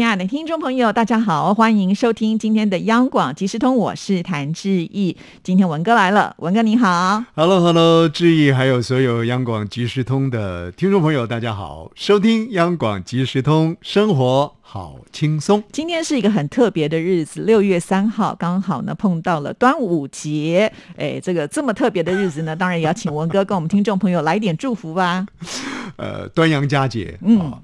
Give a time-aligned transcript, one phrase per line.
[0.00, 5.14] 亲爱的听众朋友，大家好，欢迎收听今天的央广即时通，我是谭志毅。
[5.42, 7.22] 今天文哥来了，文哥你好。
[7.34, 15.62] Hello，Hello，志毅，还有所有央广即时通的听众朋友，大家好，收听央广即时通，生活好轻松。
[15.70, 20.72] 今天是一个很特别的日子，六月三号，刚好呢碰到了端午节。
[20.96, 25.26] 哎，这个这么特别的日子呢，当然也要请文哥跟我们听众朋友来一点祝福吧。
[25.96, 27.58] 呃，端阳佳节，嗯啊，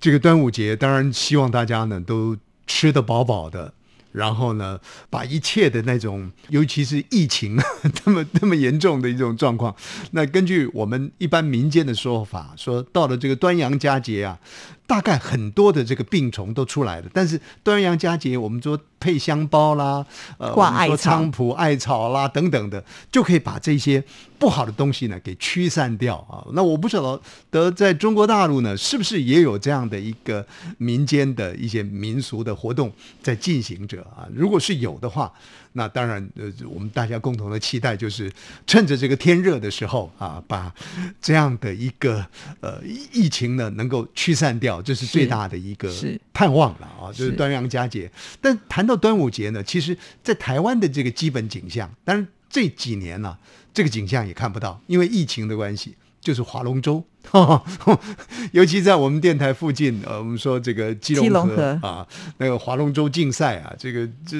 [0.00, 2.36] 这个端午节，当然希望大家呢都
[2.66, 3.72] 吃得饱饱的。
[4.12, 7.54] 然后呢，把一切的那种，尤其是疫情
[8.06, 9.76] 那么那么严重的一种状况，
[10.12, 14.38] 那根据我们一般民间的说法，说到了这个端阳佳节啊，
[14.86, 17.06] 大概很多的这个病虫都出来了。
[17.12, 20.04] 但是端阳佳节，我们说配香包啦，
[20.38, 24.02] 呃，挂艾草菖蒲、艾草啦等等的，就可以把这些
[24.38, 26.44] 不好的东西呢给驱散掉啊。
[26.52, 27.20] 那我不晓
[27.50, 30.46] 得在中国大陆呢，是不是也有这样的一个
[30.78, 32.90] 民间的一些民俗的活动
[33.22, 34.26] 在进行着啊？
[34.34, 35.30] 如果是有的话，
[35.72, 38.32] 那当然呃，我们大家共同的期待就是
[38.66, 40.72] 趁着这个天热的时候啊，把
[41.20, 42.24] 这样的一个
[42.60, 45.92] 呃疫疫情呢能够驱散掉，这是最大的一个
[46.32, 48.10] 盼望了啊，就是是端阳佳节。
[48.40, 53.36] 但谈到端午节呢，其实在台湾的这个基本景象，当然这几年呢、
[53.74, 57.04] 这个景象也看不到，因为疫情的关系，就是划龙舟。
[58.52, 62.06] 尤其在我们电台附近，呃，我们说这个基基隆隆河河啊，
[62.38, 64.36] 那个划龙舟竞赛啊，这个这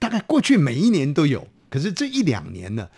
[0.00, 2.88] 大概过去每一年都有，可是这一两年呢，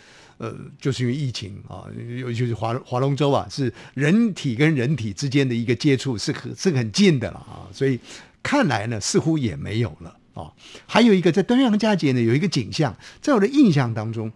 [0.44, 1.84] 呃，就是因为疫情啊，
[2.18, 7.98] 尤其是划划龙舟啊，是人体跟人体之间的一个接触是很是很近的了啊，所以
[8.42, 10.52] 看来呢，似乎也没有了啊。
[10.86, 14.30] 还有一个在端阳佳节呢，有一个景象，在我的印象当中，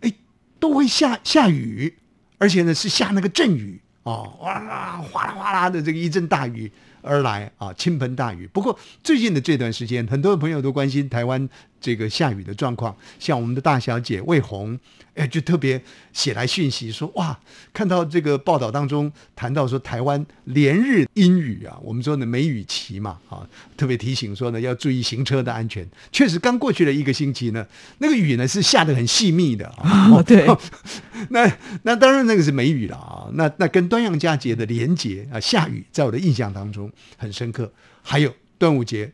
[0.00, 0.12] 哎，
[0.58, 1.94] 都会下下雨，
[2.38, 8.48] 而且呢是下那个阵雨啊，哇啦哗啦哗啦的这个一阵大雨而来啊，倾盆大雨。
[8.48, 11.48] 不过最近的这段时间，很多朋友都关心台湾
[11.86, 14.76] 这个下雨的状况，像我们的大小姐魏红，
[15.14, 15.80] 哎，就特别
[16.12, 17.38] 写来讯息说，哇，
[17.72, 25.88] 看到这个报道当中谈到说台湾连日阴雨啊，我们说呢梅雨期嘛，啊，特别提醒说呢要注意行车的安全。
[26.10, 27.64] 确实，刚过去的一个星期呢，
[27.98, 30.44] 那个雨呢是下得很细密的啊， 哦，对，
[31.30, 31.48] 那
[31.84, 37.72] 那当然那个是梅雨了啊，那那跟端阳佳节的连结啊，下雨在我的印象当中很深刻。
[38.02, 39.08] 还有端午节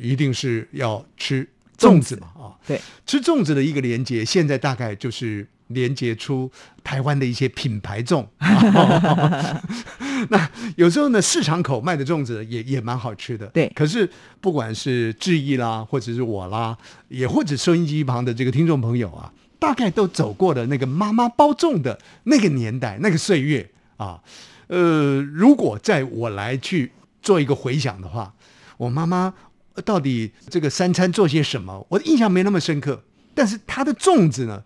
[0.00, 1.48] 一定是要吃
[1.80, 6.50] 粽子嘛啊，对，吃粽子的一个连接，现在大概就是连接出
[6.84, 8.26] 台湾的一些品牌粽。
[10.28, 13.46] 那有时候呢，市场口卖的粽子也也蛮好吃的。
[13.46, 14.08] 对可是
[14.42, 16.76] 不管是志毅啦，或者是我啦，
[17.08, 24.20] 也或者收音机旁的这个听众朋友啊，大概都走过了那个妈妈包粽的那个年代、那个岁月啊。
[24.66, 26.92] 呃，如果在我来去
[27.22, 28.32] 做一个回想的话，
[28.76, 29.34] 我妈妈
[29.80, 33.02] 到底这个三餐做些什么，我的印象没那么深刻。
[33.34, 34.62] 但是它的粽子呢，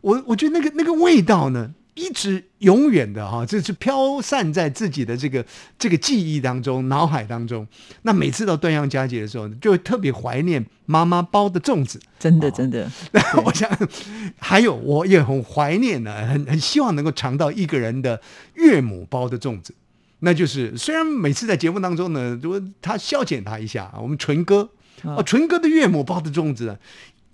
[0.00, 5.44] 我我觉得那个那个味道呢，一直永远的哈、就是飘散在自己的这个
[5.78, 7.66] 这个记忆当中、脑海当中。
[8.02, 11.98] 那每次到端阳佳节的时候，就会特别怀念妈妈包的粽子。
[12.18, 12.88] 真的真的，
[13.44, 13.68] 我想，
[14.38, 18.20] 还有我也很怀念呢，很很希望能够尝到一个人的
[18.54, 19.74] 岳母包的粽子。
[20.24, 24.68] 那就是虽然每次在节目当中呢，如果他消遣他一下，我们纯哥
[25.02, 25.18] 啊。
[25.18, 26.78] 哦，纯哥的岳母包的粽子，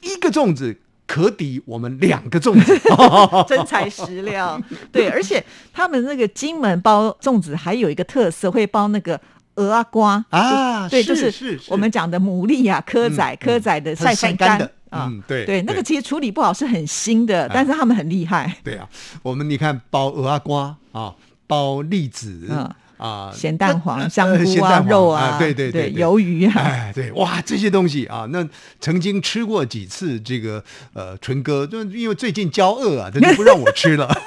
[0.00, 0.74] 一个粽子
[1.06, 2.80] 可抵我们两个粽子。
[3.46, 4.58] 真材实料。
[4.90, 9.20] 对，而且他们那个金门包粽子还有一个特色，会包那个
[9.56, 10.24] 鹅啊瓜。
[10.30, 14.64] 啊对，就是我们讲的牡蛎啊、蚵仔、蚵仔的晒晒干的。
[14.88, 15.06] 啊。
[15.10, 18.56] 嗯，对对，那个其实处理不好是很腥的，但是他们很厉害。
[18.64, 18.88] 对啊，
[19.22, 21.14] 我们你看包鹅啊瓜啊，
[21.48, 28.48] 包栗子嗯啊，咸蛋黄、呃香菇啊、肉啊，对对对，对鱿鱼啊，哎，对，哇，这些东西啊，那
[28.80, 30.62] 曾经吃过几次这个
[30.92, 34.08] 呃纯哥，就因为最近交恶啊，他就不让我吃了。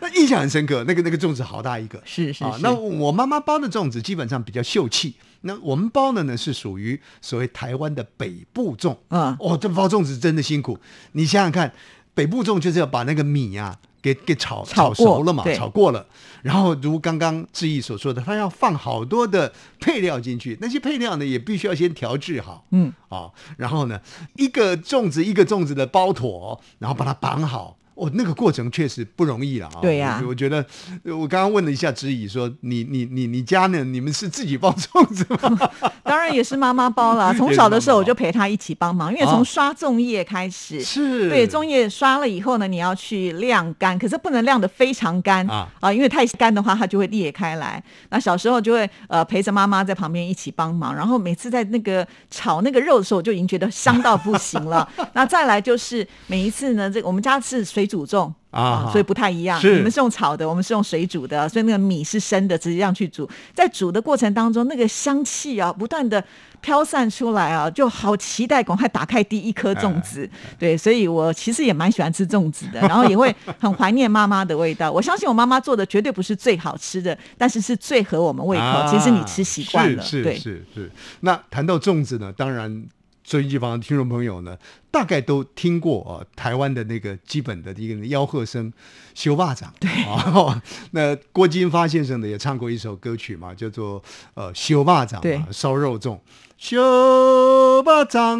[0.00, 2.02] 那印象很深刻，那个那个粽子好大一个，啊。
[2.04, 8.96] 是是啊那我妈妈包的粽子基本上比较秀气，那我们包的呢是属于所谓台湾的北部粽。
[9.10, 10.78] 嗯哦，这包粽子真的辛苦，
[11.12, 11.72] 你想想看，
[12.12, 16.04] 北部粽就是要把那个米啊给给炒炒熟了嘛，炒过了，
[16.42, 24.00] 然后如刚刚志毅所说的，他要放好多的配料进去，那些配料呢也必须要先调制好，嗯，啊、然后呢
[24.34, 27.78] 一个粽子一个粽子的包妥，然后把它绑好。
[28.02, 29.78] 哦，那个过程确实不容易了啊。
[29.80, 30.64] 对呀我我觉得
[31.04, 33.84] 呃我刚刚问了一下知怡，说你你你你家呢？
[33.84, 35.70] 你们是自己包粽子吗？
[36.02, 37.32] 当然也是妈妈包了。
[37.34, 40.82] 从小的时候我就陪她一起帮忙，因为哦从刷粽叶开始。
[40.82, 47.82] 是对，粽叶刷了以后呢，你要去晾干，可是不能晾得非常干啊因为太干的话，它就会裂开来。
[48.10, 54.88] 那小时候就会呃陪着妈妈在旁边一起帮忙，然后每次在那个炒那个肉的时候，我就已经觉得香到不行了。
[55.14, 58.32] 那再来就是每一次呢，这个我们家是水煮粽。
[58.52, 59.58] 啊所以不太一样。
[59.58, 63.26] 是你们是用炒的，我们是用水煮的，所以那个米是生的，直接这样去煮。
[63.54, 66.22] 在煮的过程当中，那个香气啊，不断的
[66.60, 70.28] 飘散出来啊，就好期待，赶快打开第一颗粽子。
[70.30, 74.92] 哎对，所以我其实也蛮喜欢吃粽子的， 然后也会很怀念妈妈的味道。
[74.92, 78.62] 我相信我妈妈做的绝对不是最好吃的，但是是最合我们胃口。
[78.62, 80.92] 啊其实你吃习惯了，是对是是是。
[81.20, 82.84] 那谈到粽子呢，当然。
[83.24, 84.56] 收音机旁的听众朋友呢，
[84.90, 88.72] 大概都听过啊，台湾的那个基本的一个吆喝声
[89.14, 89.72] “修霸掌”。
[89.78, 90.60] 对 啊，
[90.92, 94.02] 那郭金发先生呢也唱过一首歌曲嘛，叫做
[94.34, 96.18] 呃“修霸掌”对嘛，烧肉粽。
[96.58, 98.38] 修霸掌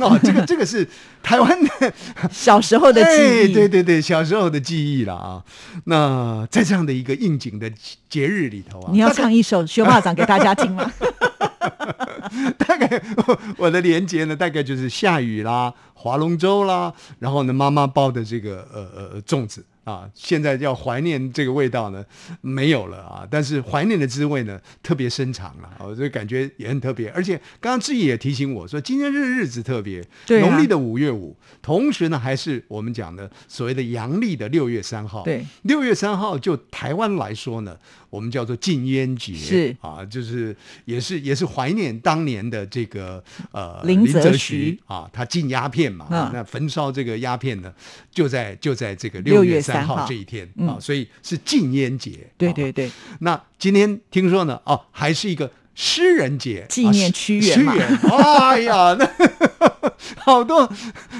[0.00, 0.88] 哦，这个 这个是
[1.24, 1.92] 台湾的
[2.30, 3.50] 小时候的记忆。
[3.50, 5.42] 哎对对对，小时候的记忆了啊。
[5.86, 7.68] 那在这样的一个应景的
[8.08, 10.88] 节日里头啊，你要唱一首《修霸掌》给大家听吗？
[12.58, 13.02] 大概
[13.56, 22.04] 我的连接呢，大概就是下雨啦、划龙舟啦，然后呢，妈妈包的这个呃呃粽子啊，现在要怀念这个味道呢，
[22.40, 27.10] 没有了啊，但是怀念的滋味呢，特别深长了，我、这感觉也很特别。
[27.10, 35.22] 而且刚刚志毅也提醒我说，今天这日子特别，对啊农历的五月五，同时呢，还是我们讲的所谓的阳历的六月三号。
[35.22, 37.76] 对，六月三号就台湾来说呢，
[38.14, 39.76] 我们叫做禁烟节，是。
[39.80, 44.38] 啊，就是也是也是怀念当年的这个呃林则徐。
[44.38, 47.72] 徐啊，他禁鸦片嘛，那焚烧这个鸦片呢，
[48.12, 50.68] 就在就在这个六月月三3号这一天嗯。
[50.68, 52.12] 啊，所以是禁烟节。
[52.12, 52.38] 啊。
[52.38, 52.88] 对对对，
[53.18, 59.10] 那今天听说呢，哦，还是一个诗人节，纪念啊屈原嘛屈原，哎呀， 那
[60.18, 60.70] 好多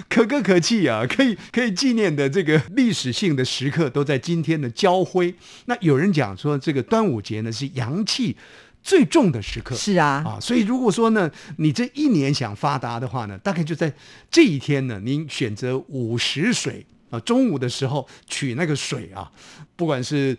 [0.08, 5.34] 可歌可泣啊，可以可以纪念的这个历史性的时刻都在今天的交辉。
[5.66, 8.36] 那有人讲说，这个端午节呢是阳气
[8.82, 9.74] 最重的时刻。
[9.74, 13.92] 是啊，啊，所以如果说呢，你这一年想发达的话呢，大概就在
[14.30, 19.30] 这一天呢，您选择午时水啊，中午的时候取那个水啊，
[19.76, 20.36] 不管是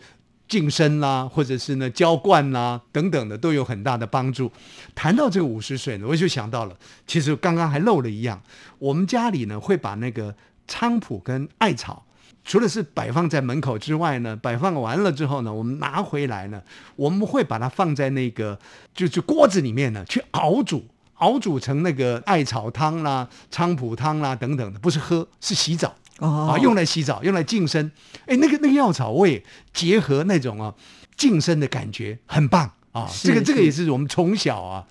[0.47, 4.51] 净身啦，或者是呢浇灌啦等等的，都有很大的帮助。
[4.93, 6.75] 谈到这个五十岁呢，我就想到了，
[7.07, 8.41] 其实刚刚还漏了一样，
[8.79, 10.35] 我们家里呢会把那个
[10.67, 12.05] 菖蒲跟艾草。
[12.47, 16.61] 除了是摆放在门口之外呢，摆放完了之后呢，我们拿回来呢，
[16.95, 18.59] 我们会把它放在那个
[18.93, 25.95] 就是锅子里面呢去熬煮，熬煮成那个艾草汤啦、菖蒲汤啦等等的，不是喝，是洗澡。
[26.19, 27.91] 哦啊，用来洗澡，用来净身。
[28.25, 30.73] 哎，那个那个药草味结合那种啊
[31.15, 33.09] 净身的感觉，很棒啊！
[33.21, 34.85] 这个这个也是我们从小啊，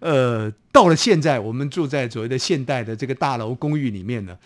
[0.00, 4.36] 呃，到了现在，我们住在所谓的现代的这个大楼公寓里面呢。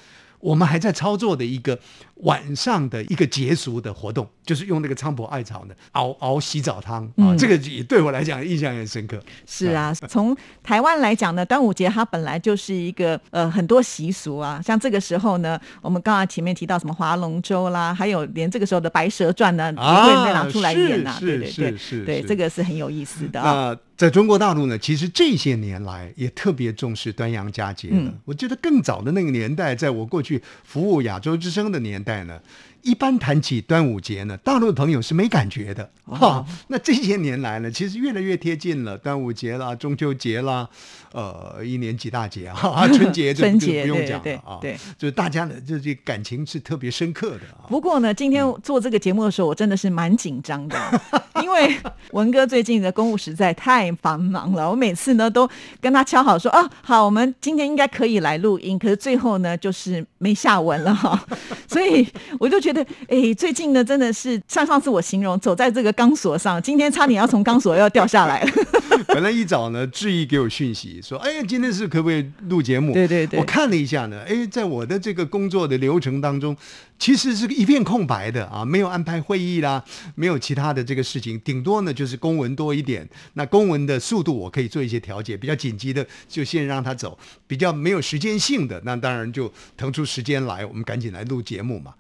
[0.41, 1.79] 我们还在操作的一个
[2.17, 9.21] 晚上的一个节俗的活动，就是用那个菖蒲艾草呢熬熬洗澡汤啊，嗯这个也对我来讲印象很深刻。
[9.47, 23.53] 是啊，从台湾来讲呢，端午节它本来就是一个呃很多习俗啊，像这个时候呢，我们刚刚前面提到什么划龙舟啦，还有连这个时候的《白蛇传》呢，也啊会再拿出来演呐、是对对对是是对，这个是很有意思的啊。
[23.53, 27.97] 那在中国大陆呢，其实这些年来也特别重视端阳佳节的。
[27.97, 32.41] 嗯我觉得更早的那个年代，在我过去服务亚洲之声的年代呢，
[32.83, 35.89] 一般谈起端午节呢，大陆的朋友是没感觉的。
[36.05, 40.69] 哦哈，那这些年来呢，其实越来越贴近了，端午节啦、中秋节啦，
[41.13, 44.59] 呃，一年几大节啊， 春节就春节就不用讲对了啊。
[44.61, 47.69] 对对就是大家的这这感情是特别深刻的啊。
[47.69, 50.77] 不过呢，今天做这个节目的时候，我真的是蛮紧张的，
[51.43, 51.77] 因为
[52.11, 54.69] 文哥最近的公务实在太繁忙了。
[54.69, 55.49] 我每次呢都
[55.81, 61.25] 跟他敲好说啊，好，我们今天应该可以来录音，可是最后呢就是没下文了哈。
[61.69, 62.07] 所以
[62.39, 62.72] 我就觉得，
[63.09, 68.53] 哎，最近呢真的是像上次我形容走在这个钢索上，今天差点要从钢索要掉下来了。
[69.09, 76.57] 本来一早呢，志毅给我讯息说：“哎，今天是可不可以录节目？”对对对我看了一下呢，哎，在我的这个工作的流程当中，
[76.99, 79.83] 其实是一片空白的啊，没有安排会议啦，
[80.15, 83.07] 没有其他的这个事情，顶多呢就是公文多一点。
[83.35, 91.93] 那公文的速度我可以做一些调节，比较紧急的就先让他走，比较没有时间性的，那当然就腾出时间来，我们赶紧来录节目嘛。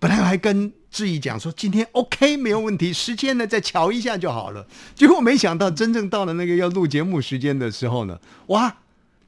[0.00, 4.66] 本来还跟志毅讲说今天 OK 没有问题，时间呢再瞧一下就好了。
[4.94, 8.78] 结果没想到真正到了那个要录节目时间的时候呢，哇，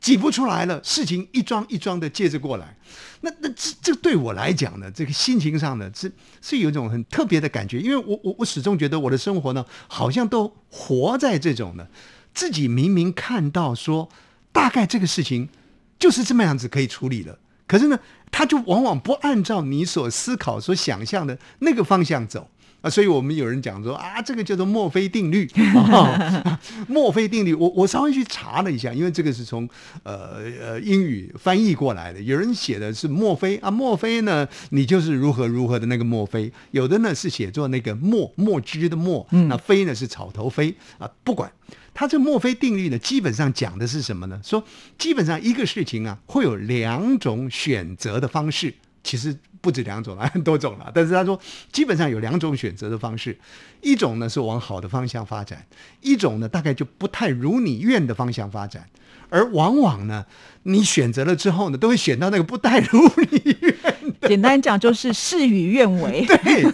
[0.01, 2.77] 挤不出来了，事情一桩一桩的接着过来。
[3.21, 6.11] 那那这这对我来讲呢，这个心情上呢，是
[6.41, 11.87] 是有一种很特别的感觉，因为我我我始终觉得我的生活呢，好像都活在这种呢，
[12.33, 14.09] 自己明明看到说，
[14.51, 15.51] 大概这个事情
[15.99, 17.39] 就是这么样子可以处理了，
[17.73, 17.99] 可是呢，
[18.31, 22.51] 他就往往不按照你所思考、所想象的那个方向走。
[22.83, 25.49] 啊，所以我们有人讲说啊，这个叫做墨菲定律。
[25.91, 29.67] 啊、墨菲定律，我我稍微去查了一下，因为这个是从
[30.03, 32.21] 呃呃英语翻译过来的。
[32.21, 36.53] 有人写的是墨菲啊，墨菲呢，你就是如何如何的那个墨菲。
[36.73, 41.11] 有的呢是写作那个墨墨汁的墨，那菲呢是草头菲啊。
[41.25, 41.51] 不管
[41.95, 44.41] 他这墨菲定律呢，基本上讲的是什么呢？
[44.43, 44.65] 说
[44.99, 48.75] 基本上一个事情啊，会有两种选择的方式。
[49.05, 50.91] 其实不止两种了，很多种了。
[50.95, 51.39] 但是他说，
[51.73, 53.37] 基本上有两种选择的方式，
[53.81, 55.67] 一种呢是往好的方向发展，
[56.01, 58.89] 一种呢大概就不太如你愿的方向发展。
[59.29, 60.27] 而往往呢，
[60.63, 63.92] 你选择了之后呢，都会选到那个不太如你愿。
[64.29, 66.25] 简单讲就是事与愿违。
[66.45, 66.73] 对，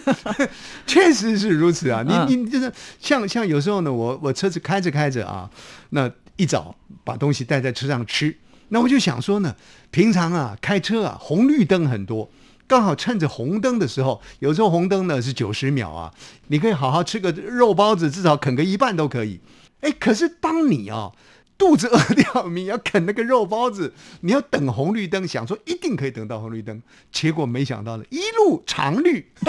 [0.85, 2.03] 确实是如此啊。
[2.07, 5.49] 你你就是像像有时候呢，我我车子开着开着啊，
[5.89, 8.35] 那一早把东西带在车上吃。
[8.69, 9.55] 那我就想说呢，
[9.91, 12.29] 平常啊开车啊红绿灯很多，
[12.67, 16.13] 刚好趁着红灯的时候，有时候红灯呢是九十秒啊，
[16.47, 19.39] 你可以好好吃个肉包子，至少啃个一半都可以。
[19.81, 21.11] 哎，可是当你啊。
[21.59, 29.27] 肚子饿掉，你要啃那个肉包子，你要等红绿灯，想说一定可以等到红绿灯，结果没想到呢，一路长绿，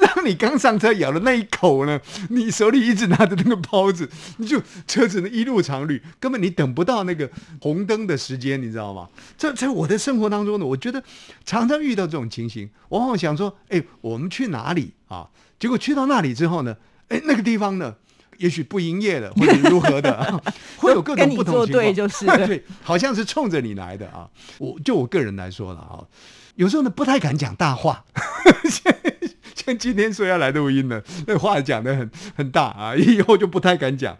[0.00, 2.00] 让你刚上车咬了那一口呢，
[2.30, 9.06] 你手里一直拿着那个包子，你就车子呢一路长绿，根本你等不到那个红灯的时间，你知道吗？
[9.36, 11.04] 这在我的生活当中呢，我觉得
[11.44, 15.28] 常常遇到这种情形，往往想说，哎，我们去哪里啊？
[15.58, 16.74] 结果去到那里之后呢，
[17.08, 17.96] 哎，那个地方呢？
[18.38, 20.42] 也许不营业了，或者 如何的，
[20.78, 21.94] 会有各种不同情况。
[21.94, 24.28] 就是 对，好像是冲着你来的啊！
[24.58, 26.02] 我就我个人来说了啊，
[26.54, 28.04] 有时候呢不太敢讲大话，
[28.70, 28.94] 像
[29.54, 34.16] 像今天说要来录音呢，那话讲的很很大啊，以后就不太敢讲，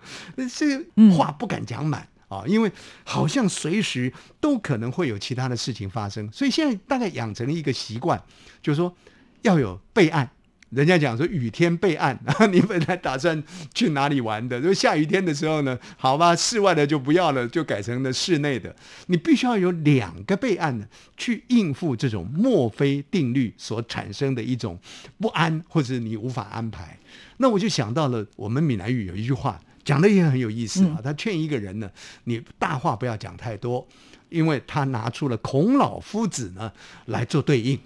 [0.54, 0.78] 这
[1.16, 2.72] 话不敢讲满啊，因为
[3.04, 8.20] 好像随时都可能会有其他的事情发生，所以现在大概养成了一个习惯，
[8.60, 8.94] 就是说
[9.42, 10.28] 要有备案。
[10.70, 14.58] 人家讲说雨天备案啊， 你本来打算去哪里玩的？
[14.58, 18.74] 如果下雨天的时候呢，好吧，室外的就不要了，就改成了室内的。
[19.06, 24.78] 你必须要有两个备案呢，去应付这种墨菲定律所产生的一种
[25.18, 26.98] 不安，或者你无法安排。
[27.38, 31.00] 那我就想到了，我们闽南语有一句话讲的也很有意思啊。
[31.02, 31.90] 他劝一个人呢，
[32.24, 33.88] 你大话不要讲太多，
[34.28, 36.70] 因为他拿出了孔老夫子呢
[37.06, 37.78] 来做对应。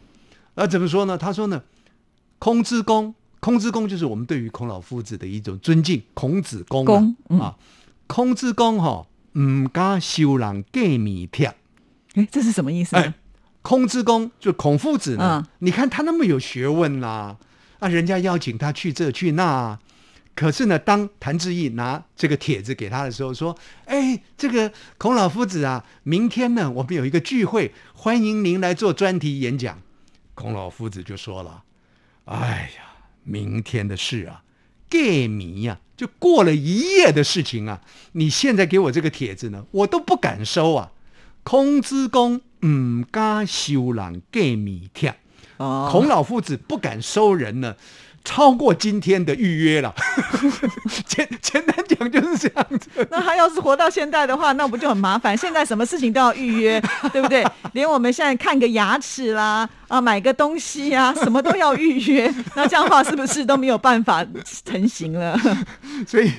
[0.57, 1.17] 那怎么说呢？
[1.17, 1.63] 他说呢。
[2.43, 6.03] 空之公，空之公就是我们对于孔老夫子的一种尊敬。
[6.13, 7.55] 孔子公啊，
[8.09, 9.07] 空之公哈，
[9.39, 11.55] 唔敢修人给米贴。
[12.15, 12.97] 哎，这是什么意思？
[12.97, 13.15] 哎，
[13.63, 15.47] 空之公就孔夫子呢？
[15.61, 17.37] 你看他那么有学问啦，
[17.79, 19.79] 啊，人家邀请他去这去那，
[20.35, 23.57] 可是呢，当谭志毅拿这个帖子给他的时候，说
[23.87, 29.79] ：“哎，这个孔老夫子啊，明天呢，我们有一个聚会，欢迎您来做专题演讲。”
[30.35, 31.63] 孔老夫子就说了。
[32.25, 32.85] 哎呀，
[33.25, 34.43] 明天的事啊，
[34.89, 37.81] 盖迷呀，就过了一夜的事情啊！
[38.13, 40.93] 你现在给我这个帖子呢，我都不敢收啊！
[41.43, 45.17] 孔子公唔敢收人盖米帖，
[45.57, 47.77] 孔老夫子不敢收人呢。
[48.25, 49.93] 超过今天的预约了，
[51.07, 52.89] 简简单讲就是这样子。
[53.11, 55.37] 那他要是活到现在的话，那不就很麻烦？
[55.37, 56.81] 现在什么事情都要预约，
[57.13, 57.45] 对不对？
[57.73, 62.33] 连我们现在看个牙齿啦，啊，买个东西呀， 什么都要预约。
[62.55, 64.25] 那这样的话，是不是都没有办法
[64.65, 65.37] 成型了？
[66.07, 66.31] 所以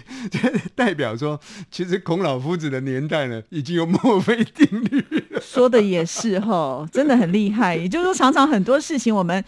[0.76, 5.06] 代表说，其实孔老夫子的年代呢，已经有墨菲定律。
[5.42, 7.76] 说的也是哈，真的很厉害。
[7.76, 9.44] 也就是说，常常很多事情我们。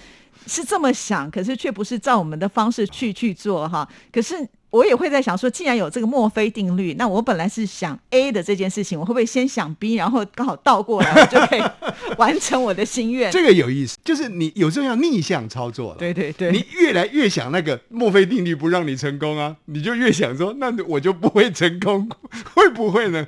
[0.47, 3.87] 是这么想，可是却不是照我们的方式去去做哈。
[4.11, 4.47] 可是。
[4.75, 11.63] 我也会在想说，既然有这个墨菲定律，那我本来是想 A 的这件事情，我会不会先想 B，然后刚好倒过来，我就可以
[12.17, 13.31] 完成我的心愿？
[13.31, 15.97] 这个有意思，就是你有时候要逆向操作了。
[15.97, 22.09] 对对对，你越来越想那个墨菲定律不让你成功啊，你就越想说，那我就不会成功，
[22.53, 23.25] 会不会呢？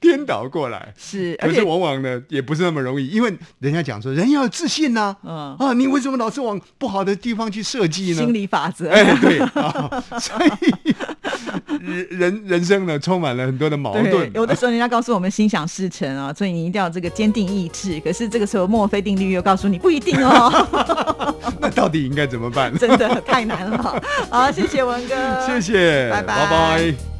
[0.00, 8.16] 颠倒过来是，可是往往呢也不是那么容易，因为人家讲说人要有自信呐，嗯啊，你为什么老是往不好的地方去设计呢？
[8.16, 10.87] 心理法则，哎对啊，所以。
[11.80, 14.30] 人 人人生呢，充满了很多的矛盾。
[14.34, 17.98] 有的时候，人家告诉我们心想事成啊，所以你一定要这个坚定意志。
[18.00, 21.34] 可是这个时候，墨菲定律又告诉你不一定哦。
[21.60, 22.76] 那到底应该怎么办？
[22.78, 24.02] 真的太难了。
[24.30, 27.17] 好，谢谢文哥，谢谢，拜拜，拜拜。